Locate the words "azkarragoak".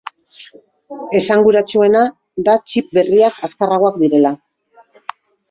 3.49-4.01